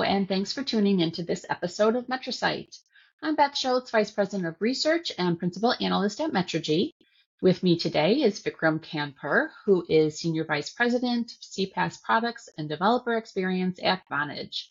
[0.00, 2.78] thanks for tuning into this episode of MetriSight.
[3.22, 6.92] I'm Beth Schultz, Vice President of Research and Principal Analyst at Metrigy.
[7.42, 12.70] With me today is Vikram Khandpur, who is Senior Vice President of CPaaS Products and
[12.70, 14.68] Developer Experience at Vonage.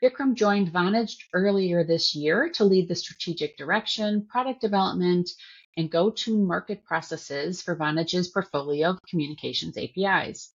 [0.00, 5.30] Vikram joined Vonage earlier this year to lead the strategic direction, product development,
[5.76, 10.53] and go-to-market processes for Vonage's portfolio of communications APIs.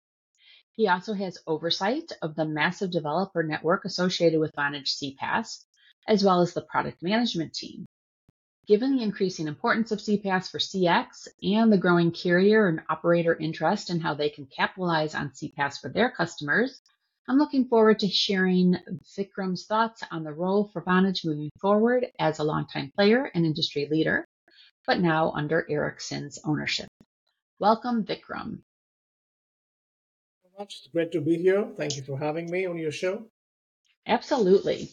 [0.79, 5.65] He also has oversight of the massive developer network associated with Vonage CPaaS,
[6.07, 7.85] as well as the product management team.
[8.65, 13.89] Given the increasing importance of CPaaS for CX and the growing carrier and operator interest
[13.89, 16.81] in how they can capitalize on CPaaS for their customers,
[17.27, 18.77] I'm looking forward to sharing
[19.17, 23.89] Vikram's thoughts on the role for Vonage moving forward as a longtime player and industry
[23.91, 24.25] leader,
[24.87, 26.87] but now under Ericsson's ownership.
[27.59, 28.61] Welcome, Vikram.
[30.59, 30.79] Much.
[30.79, 31.65] It's great to be here.
[31.77, 33.25] Thank you for having me on your show.
[34.05, 34.89] Absolutely.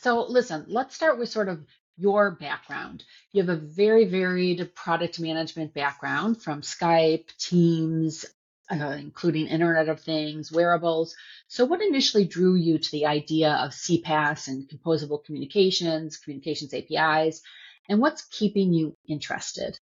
[0.00, 1.64] So, listen, let's start with sort of
[1.96, 3.02] your background.
[3.32, 8.26] You have a very varied product management background from Skype, Teams,
[8.70, 11.16] uh, including Internet of Things, wearables.
[11.48, 17.40] So, what initially drew you to the idea of CPaaS and composable communications, communications APIs,
[17.88, 19.78] and what's keeping you interested?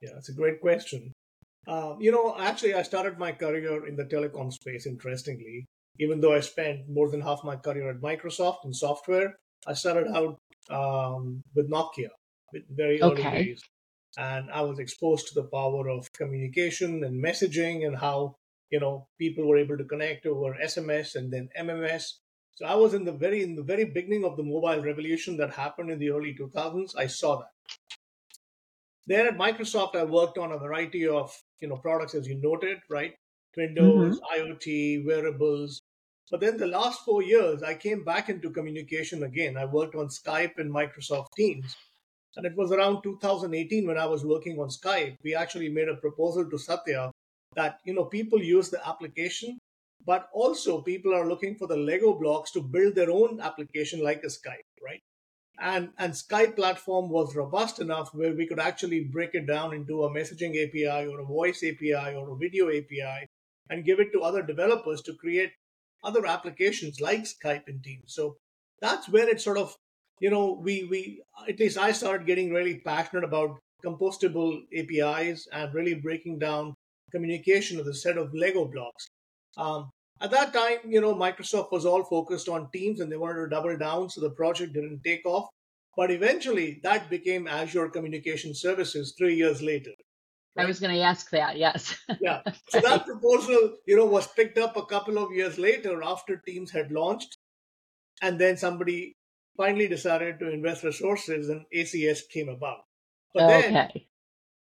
[0.00, 1.12] Yeah, that's a great question.
[1.70, 5.66] Uh, you know, actually, I started my career in the telecom space, interestingly.
[6.00, 10.08] Even though I spent more than half my career at Microsoft in software, I started
[10.08, 10.38] out
[10.70, 12.10] um, with Nokia,
[12.52, 13.44] with very early okay.
[13.44, 13.62] days
[14.18, 18.36] and I was exposed to the power of communication and messaging and how
[18.70, 22.04] you know people were able to connect over SMS and then MMS.
[22.54, 25.54] So I was in the very in the very beginning of the mobile revolution that
[25.54, 26.92] happened in the early 2000s.
[26.96, 27.50] I saw that.
[29.10, 32.78] There at Microsoft, I worked on a variety of you know products, as you noted,
[32.88, 33.12] right?
[33.56, 34.52] Windows, mm-hmm.
[34.52, 35.80] IoT, wearables.
[36.30, 39.56] But then the last four years, I came back into communication again.
[39.56, 41.76] I worked on Skype and Microsoft Teams
[42.36, 45.16] and it was around 2018 when I was working on Skype.
[45.24, 47.10] We actually made a proposal to Satya
[47.56, 49.58] that you know people use the application,
[50.06, 54.22] but also people are looking for the Lego blocks to build their own application like
[54.22, 55.00] a Skype, right?
[55.60, 60.04] And and Skype platform was robust enough where we could actually break it down into
[60.04, 63.26] a messaging API or a voice API or a video API
[63.68, 65.52] and give it to other developers to create
[66.02, 68.14] other applications like Skype and Teams.
[68.14, 68.36] So
[68.80, 69.76] that's where it sort of
[70.20, 75.74] you know, we we at least I started getting really passionate about composable APIs and
[75.74, 76.74] really breaking down
[77.10, 79.08] communication as a set of Lego blocks.
[79.56, 83.40] Um, at that time, you know, Microsoft was all focused on Teams and they wanted
[83.40, 85.48] to double down, so the project didn't take off.
[85.96, 89.92] But eventually, that became Azure Communication Services three years later.
[90.56, 90.64] Right?
[90.64, 91.96] I was going to ask that, yes.
[92.20, 92.42] yeah.
[92.68, 96.70] So that proposal, you know, was picked up a couple of years later after Teams
[96.70, 97.38] had launched.
[98.22, 99.16] And then somebody
[99.56, 102.80] finally decided to invest resources and ACS came about.
[103.32, 103.62] But okay.
[103.62, 103.90] then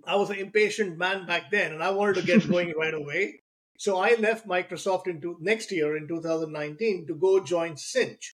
[0.07, 3.41] I was an impatient man back then and I wanted to get going right away.
[3.77, 8.33] So I left Microsoft into next year in 2019 to go join Sinch,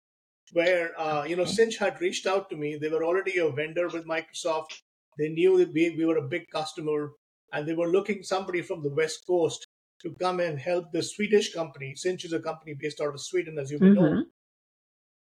[0.52, 2.76] where uh, you know Sinch had reached out to me.
[2.76, 4.82] They were already a vendor with Microsoft.
[5.18, 7.12] They knew that we, we were a big customer,
[7.52, 9.66] and they were looking somebody from the West Coast
[10.02, 11.94] to come and help the Swedish company.
[11.94, 13.94] Sinch is a company based out of Sweden, as you mm-hmm.
[13.94, 14.24] know.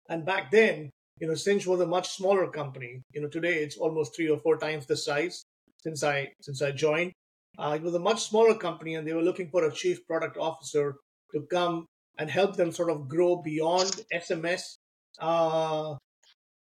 [0.09, 3.01] And back then, you know, Sinch was a much smaller company.
[3.13, 5.45] You know, today it's almost three or four times the size
[5.77, 7.13] since I since I joined.
[7.57, 10.37] Uh, it was a much smaller company, and they were looking for a chief product
[10.37, 10.95] officer
[11.33, 11.85] to come
[12.17, 14.75] and help them sort of grow beyond SMS
[15.19, 15.95] uh,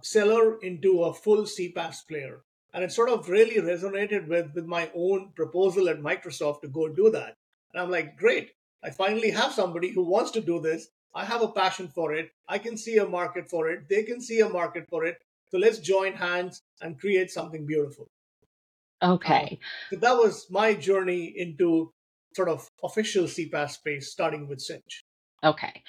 [0.02, 2.40] seller into a full CPaaS player.
[2.74, 6.88] And it sort of really resonated with with my own proposal at Microsoft to go
[6.88, 7.34] do that.
[7.72, 8.52] And I'm like, great!
[8.84, 12.30] I finally have somebody who wants to do this I have a passion for it.
[12.46, 13.88] I can see a market for it.
[13.88, 15.18] They can see a market for it.
[15.50, 18.06] So let's join hands and create something beautiful.
[19.02, 19.58] Okay.
[19.60, 21.92] Uh, so that was my journey into
[22.34, 25.04] sort of official CPaaS space, starting with Sinch.
[25.42, 25.82] Okay.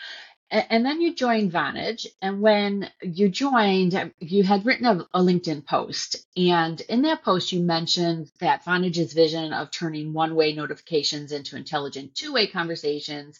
[0.51, 2.07] And then you joined Vonage.
[2.23, 6.25] And when you joined, you had written a, a, LinkedIn post.
[6.35, 11.55] And in that post, you mentioned that Vonage's vision of turning one way notifications into
[11.55, 13.39] intelligent two way conversations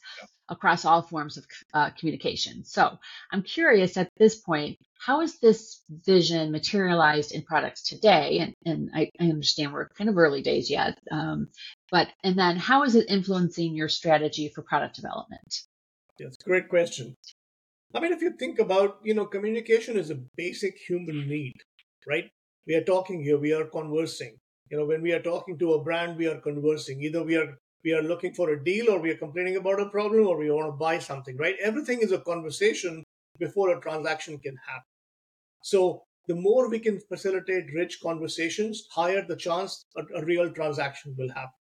[0.50, 2.64] across all forms of uh, communication.
[2.66, 2.98] So
[3.32, 8.40] I'm curious at this point, how is this vision materialized in products today?
[8.40, 11.48] And, and I, I understand we're kind of early days yet, um,
[11.92, 15.62] but and then how is it influencing your strategy for product development?
[16.22, 17.16] A great question.
[17.96, 21.56] I mean, if you think about, you know, communication is a basic human need,
[22.08, 22.30] right?
[22.68, 24.36] We are talking here, we are conversing.
[24.70, 27.02] You know, when we are talking to a brand, we are conversing.
[27.02, 29.90] Either we are we are looking for a deal or we are complaining about a
[29.90, 31.56] problem or we want to buy something, right?
[31.62, 33.04] Everything is a conversation
[33.40, 34.84] before a transaction can happen.
[35.64, 41.16] So the more we can facilitate rich conversations, higher the chance a, a real transaction
[41.18, 41.60] will happen.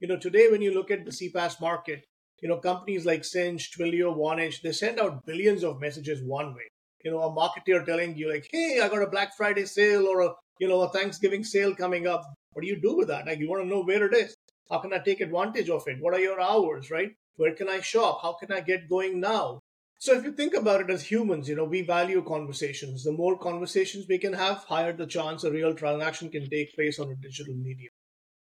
[0.00, 2.04] You know, today when you look at the CPaaS market,
[2.42, 6.68] you know, companies like Sinch, Twilio, Vonage, they send out billions of messages one way.
[7.04, 10.22] You know, a marketer telling you like, hey, I got a Black Friday sale or
[10.22, 12.22] a, you know, a Thanksgiving sale coming up.
[12.52, 13.26] What do you do with that?
[13.26, 14.34] Like, you want to know where it is.
[14.70, 16.00] How can I take advantage of it?
[16.00, 17.10] What are your hours, right?
[17.36, 18.20] Where can I shop?
[18.22, 19.60] How can I get going now?
[19.98, 23.04] So if you think about it as humans, you know, we value conversations.
[23.04, 26.98] The more conversations we can have, higher the chance a real transaction can take place
[26.98, 27.92] on a digital medium.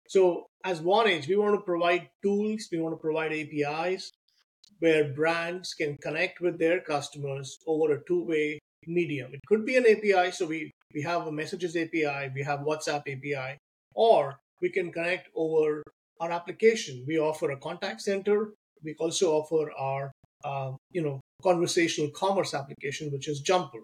[0.09, 4.13] So as Vonage, we want to provide tools, we want to provide APIs
[4.81, 9.33] where brands can connect with their customers over a two-way medium.
[9.35, 13.03] It could be an API, so we, we have a messages API, we have WhatsApp
[13.07, 13.59] API,
[13.95, 15.83] or we can connect over
[16.21, 17.05] our application.
[17.07, 18.53] We offer a contact center.
[18.85, 20.13] We also offer our,
[20.45, 23.81] uh, you know, conversational commerce application, which is Jumper.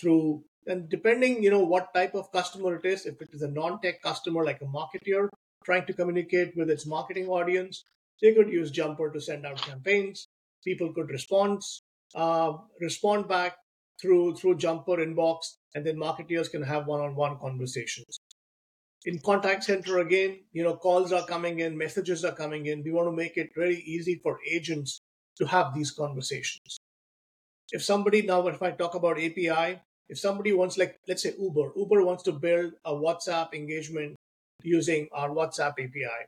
[0.00, 3.50] Through and depending, you know, what type of customer it is, if it is a
[3.50, 5.28] non-tech customer like a marketer
[5.64, 7.84] trying to communicate with its marketing audience,
[8.22, 10.26] they could use Jumper to send out campaigns.
[10.64, 11.60] People could respond,
[12.14, 13.56] uh, respond back
[14.00, 15.38] through through Jumper inbox,
[15.74, 18.18] and then marketers can have one-on-one conversations
[19.04, 22.82] in contact center again you know calls are coming in messages are coming in.
[22.82, 25.00] We want to make it very easy for agents
[25.38, 26.78] to have these conversations.
[27.72, 31.72] If somebody now if i talk about api if somebody wants like let's say uber
[31.76, 34.16] uber wants to build a whatsapp engagement
[34.62, 36.26] using our whatsapp api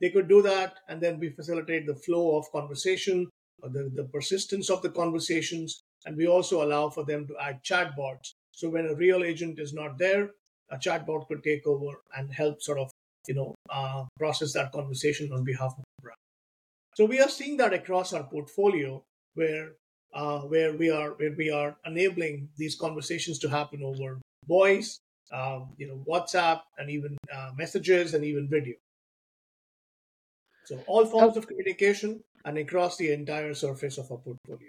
[0.00, 3.26] they could do that and then we facilitate the flow of conversation
[3.62, 8.32] the, the persistence of the conversations and we also allow for them to add chatbots.
[8.52, 10.30] So when a real agent is not there
[10.70, 12.90] a chatbot could take over and help sort of
[13.26, 16.16] you know uh, process that conversation on behalf of the brand.
[16.94, 19.02] So we are seeing that across our portfolio
[19.34, 19.72] where
[20.14, 24.98] uh, where we are where we are enabling these conversations to happen over voice,
[25.32, 28.74] um, you know, WhatsApp, and even uh, messages and even video.
[30.64, 31.40] So all forms oh.
[31.40, 34.68] of communication and across the entire surface of our portfolio.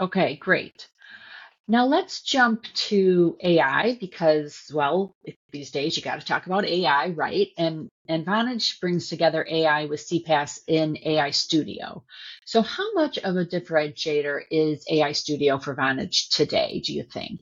[0.00, 0.88] Okay, great.
[1.70, 5.14] Now let's jump to AI because, well,
[5.52, 7.46] these days you got to talk about AI, right?
[7.56, 12.02] And and Vonage brings together AI with CPaaS in AI Studio.
[12.44, 17.38] So how much of a differentiator is AI Studio for Vonage today, do you think?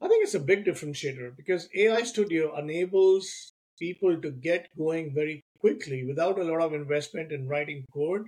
[0.00, 5.44] I think it's a big differentiator because AI Studio enables people to get going very
[5.60, 8.22] quickly without a lot of investment in writing code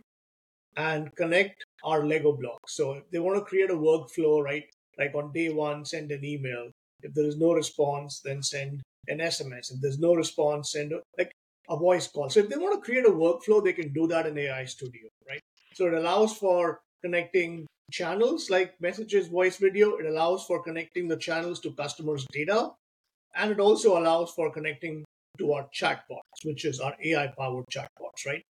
[0.77, 2.77] and connect our Lego blocks.
[2.77, 4.65] So if they want to create a workflow, right?
[4.99, 6.71] Like on day one, send an email.
[7.03, 9.73] If there is no response, then send an SMS.
[9.73, 11.33] If there's no response, send a, like
[11.69, 12.31] a voice call.
[12.31, 15.09] So if they want to create a workflow, they can do that in AI Studio,
[15.29, 15.41] right?
[15.75, 19.97] So it allows for connecting channels like messages, voice, video.
[19.97, 22.71] It allows for connecting the channels to customers' data.
[23.35, 25.05] And it also allows for connecting
[25.39, 28.43] to our chatbots, which is our AI powered chatbots, right?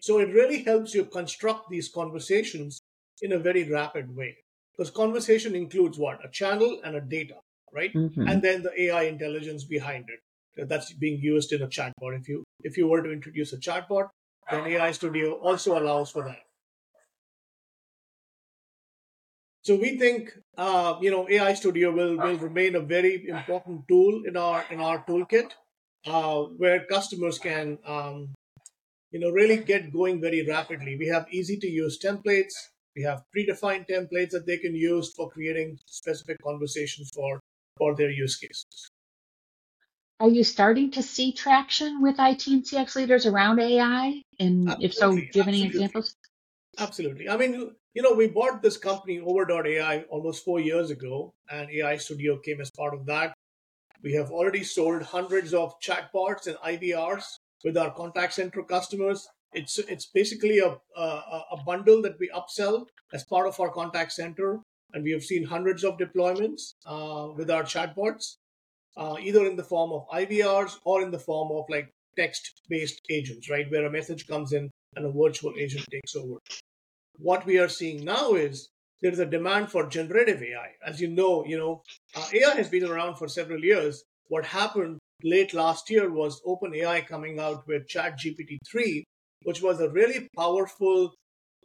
[0.00, 2.80] So it really helps you construct these conversations
[3.20, 4.36] in a very rapid way
[4.76, 6.24] because conversation includes what?
[6.24, 7.36] A channel and a data
[7.72, 7.92] right?
[7.92, 8.28] Mm-hmm.
[8.28, 10.68] and then the ai intelligence behind it.
[10.68, 12.18] That's being used in a chatbot.
[12.20, 14.08] If you if you were to introduce a chatbot
[14.50, 16.42] then ai studio also allows for that.
[19.62, 24.22] So we think uh, you know ai studio will will remain a very important tool
[24.26, 25.52] in our in our toolkit
[26.06, 28.34] uh, where customers can um,
[29.10, 30.96] you know really get going very rapidly.
[30.98, 32.52] We have easy to use templates
[32.96, 37.40] we have predefined templates that they can use for creating specific conversations for,
[37.76, 38.90] for their use cases.
[40.20, 44.22] Are you starting to see traction with IT and CX leaders around AI?
[44.38, 46.14] And absolutely, if so, do you have any examples?
[46.78, 47.28] Absolutely.
[47.28, 51.96] I mean, you know, we bought this company Over.ai almost four years ago, and AI
[51.96, 53.34] Studio came as part of that.
[54.02, 57.24] We have already sold hundreds of chatbots and IVRs
[57.64, 59.28] with our contact center customers.
[59.52, 64.12] It's it's basically a, a, a bundle that we upsell as part of our contact
[64.12, 64.60] center,
[64.92, 68.36] and we have seen hundreds of deployments uh, with our chatbots,
[68.96, 73.50] uh, either in the form of IVRs or in the form of like text-based agents,
[73.50, 76.36] right, where a message comes in and a virtual agent takes over.
[77.18, 78.68] What we are seeing now is
[79.00, 80.72] there is a demand for generative AI.
[80.86, 81.82] As you know, you know,
[82.14, 84.04] uh, AI has been around for several years.
[84.28, 89.04] What happened late last year was OpenAI coming out with ChatGPT 3,
[89.44, 91.14] which was a really powerful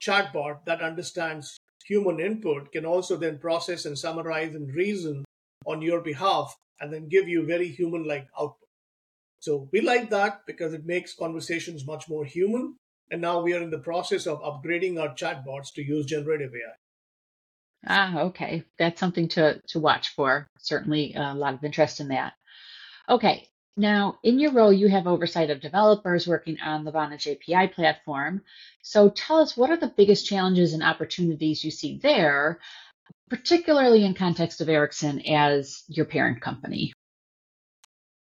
[0.01, 5.23] chatbot that understands human input, can also then process and summarize and reason
[5.65, 8.67] on your behalf, and then give you very human like output.
[9.39, 12.75] So we like that because it makes conversations much more human.
[13.09, 16.75] And now we are in the process of upgrading our chatbots to use generative AI.
[17.87, 18.65] Ah, okay.
[18.77, 20.47] That's something to, to watch for.
[20.57, 22.33] Certainly a lot of interest in that.
[23.07, 23.47] Okay.
[23.79, 28.41] Now, in your role, you have oversight of developers working on the Vonage API platform.
[28.81, 32.59] So tell us what are the biggest challenges and opportunities you see there,
[33.29, 36.91] particularly in context of Ericsson as your parent company?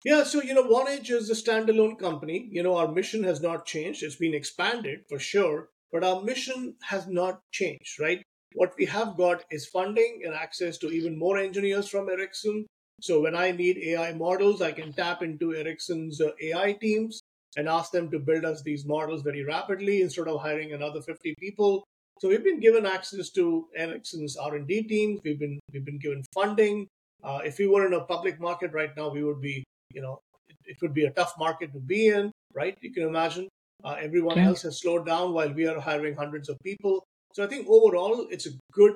[0.06, 2.48] Yeah, so you know, Vonage is a standalone company.
[2.52, 4.04] You know, our mission has not changed.
[4.04, 8.22] It's been expanded for sure, but our mission has not changed, right?
[8.54, 12.68] What we have got is funding and access to even more engineers from Ericsson.
[13.02, 17.22] So when I need AI models, I can tap into Ericsson's uh, AI teams
[17.58, 21.36] and ask them to build us these models very rapidly instead of hiring another 50
[21.40, 21.84] people.
[22.20, 25.20] So we've been given access to Ericsson's R&D teams.
[25.24, 26.88] We've been we've been given funding.
[27.24, 30.20] Uh, if we were in a public market right now, we would be, you know,
[30.48, 32.78] it, it would be a tough market to be in, right?
[32.82, 33.48] You can imagine.
[33.84, 34.46] Uh, everyone okay.
[34.46, 37.04] else has slowed down while we are hiring hundreds of people.
[37.34, 38.94] So I think overall, it's a good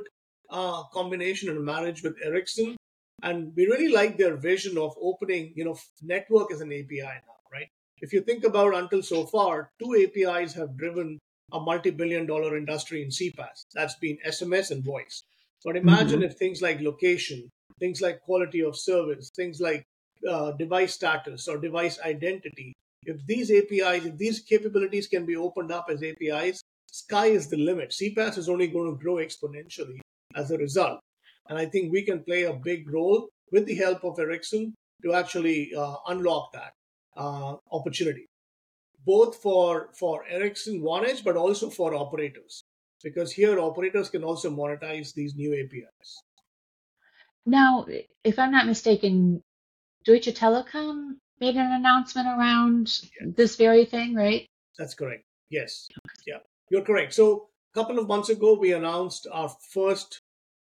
[0.51, 2.75] uh, combination and marriage with Ericsson.
[3.23, 7.39] And we really like their vision of opening, you know, network as an API now,
[7.51, 7.69] right?
[8.01, 11.19] If you think about until so far, two APIs have driven
[11.51, 13.65] a multi-billion dollar industry in CPaaS.
[13.73, 15.23] That's been SMS and voice.
[15.63, 16.31] But imagine mm-hmm.
[16.31, 19.83] if things like location, things like quality of service, things like
[20.29, 22.73] uh, device status or device identity,
[23.05, 27.57] if these APIs, if these capabilities can be opened up as APIs, sky is the
[27.57, 27.91] limit.
[27.91, 29.99] CPaaS is only going to grow exponentially
[30.35, 30.99] as a result.
[31.49, 34.73] And I think we can play a big role with the help of Ericsson
[35.03, 36.73] to actually uh, unlock that
[37.15, 38.27] uh, opportunity,
[39.05, 42.63] both for, for Ericsson Vonage, but also for operators,
[43.03, 46.21] because here operators can also monetize these new APIs.
[47.45, 47.85] Now,
[48.23, 49.43] if I'm not mistaken,
[50.03, 53.01] Deutsche Telekom made an announcement around
[53.35, 54.47] this very thing, right?
[54.79, 55.23] That's correct.
[55.49, 55.87] Yes.
[56.25, 56.39] Yeah.
[56.71, 57.13] You're correct.
[57.13, 60.21] So a couple of months ago, we announced our first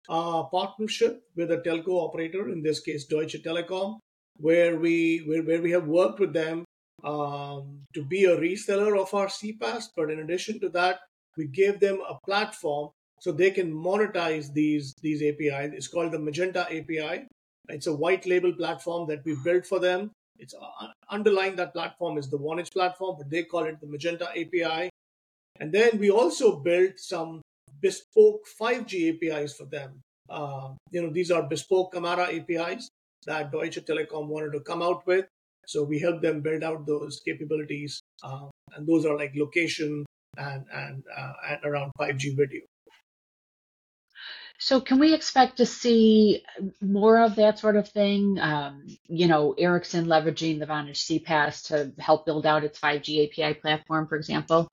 [0.09, 3.99] uh, partnership with a telco operator, in this case Deutsche Telekom,
[4.37, 6.65] where we where, where we have worked with them
[7.03, 9.85] um, to be a reseller of our CPaaS.
[9.95, 10.99] But in addition to that,
[11.37, 12.89] we gave them a platform
[13.19, 15.73] so they can monetize these these APIs.
[15.73, 17.27] It's called the Magenta API.
[17.69, 20.11] It's a white label platform that we built for them.
[20.39, 24.29] It's uh, underlying that platform is the Vonage platform, but they call it the Magenta
[24.31, 24.89] API.
[25.59, 27.41] And then we also built some
[27.81, 30.01] bespoke 5G APIs for them.
[30.29, 32.89] Uh, you know, these are bespoke Camara APIs
[33.25, 35.25] that Deutsche Telekom wanted to come out with.
[35.65, 40.05] So we helped them build out those capabilities, uh, and those are like location
[40.37, 42.61] and and, uh, and around 5G video.
[44.61, 46.43] So can we expect to see
[46.81, 48.37] more of that sort of thing?
[48.39, 53.53] Um, you know, Ericsson leveraging the Vonage CPaaS to help build out its 5G API
[53.53, 54.67] platform, for example.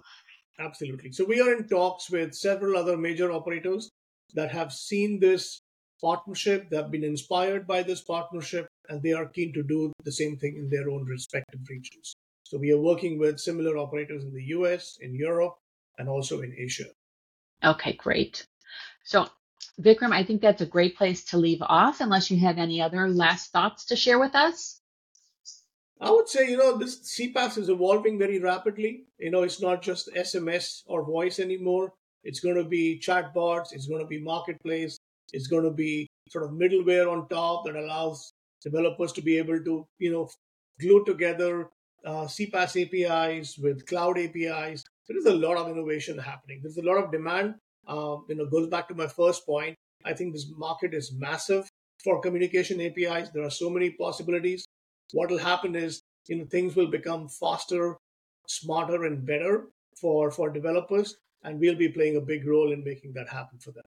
[0.59, 1.13] Absolutely.
[1.13, 3.91] So we are in talks with several other major operators
[4.35, 5.61] that have seen this
[6.01, 10.13] partnership, they have been inspired by this partnership, and they are keen to do the
[10.13, 12.15] same thing in their own respective regions.
[12.45, 15.57] So we are working with similar operators in the US, in Europe,
[15.99, 16.87] and also in Asia.
[17.65, 18.47] Okay, great.
[19.05, 19.29] So,
[19.81, 23.09] Vikram, I think that's a great place to leave off, unless you have any other
[23.09, 24.81] last thoughts to share with us.
[26.01, 29.05] I would say, you know, this CPaaS is evolving very rapidly.
[29.19, 31.95] You know, it's not just SMS or voice anymore.
[32.23, 33.73] It's going to be chatbots.
[33.73, 34.99] It's going to be marketplace.
[35.33, 39.63] It's going to be sort of middleware on top that allows developers to be able
[39.65, 40.29] to, you know,
[40.81, 41.71] glue together
[42.05, 44.85] uh, CPaaS APIs with cloud APIs.
[45.09, 46.61] There is a lot of innovation happening.
[46.63, 47.55] There's a lot of demand.
[47.89, 49.77] Um, you know, goes back to my first point.
[50.05, 51.69] I think this market is massive
[52.05, 53.31] for communication APIs.
[53.31, 54.67] There are so many possibilities
[55.13, 57.97] what will happen is you know things will become faster
[58.49, 59.67] smarter and better
[60.01, 63.71] for for developers and we'll be playing a big role in making that happen for
[63.71, 63.85] them.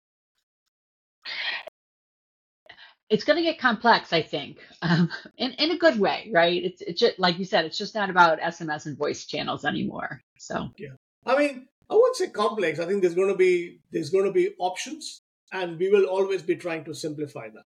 [3.10, 6.64] It's going to get complex i think um, in, in a good way right?
[6.64, 10.22] It's, it's just like you said it's just not about sms and voice channels anymore
[10.38, 10.70] so.
[10.78, 10.96] Yeah.
[11.26, 12.80] I mean i wouldn't say complex.
[12.80, 15.22] I think there's going to be there's going to be options
[15.54, 17.64] and we will always be trying to simplify that.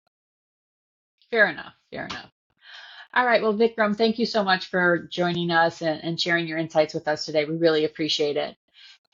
[1.30, 2.30] Fair enough fair enough
[3.14, 3.42] all right.
[3.42, 7.08] Well, Vikram, thank you so much for joining us and, and sharing your insights with
[7.08, 7.44] us today.
[7.44, 8.56] We really appreciate it.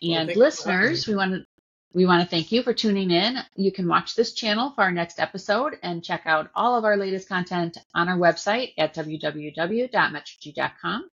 [0.02, 1.46] And well, listeners, we want to
[1.94, 3.38] we want to thank you for tuning in.
[3.54, 6.96] You can watch this channel for our next episode and check out all of our
[6.96, 11.08] latest content on our website at www.metrigy.com.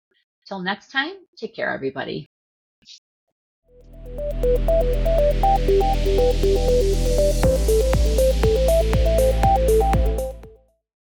[0.46, 2.28] Till next time, take care, everybody.